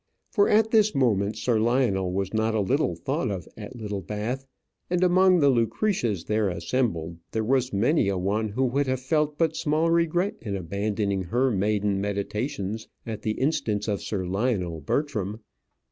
[0.31, 4.47] For at this moment Sir Lionel was not a little thought of at Littlebath,
[4.89, 9.37] and among the Lucretias there assembled, there was many a one who would have felt
[9.37, 15.41] but small regret in abandoning her maiden meditations at the instance of Sir Lionel Bertram.